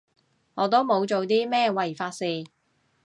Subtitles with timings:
[0.55, 2.25] 我都冇做啲咩違法事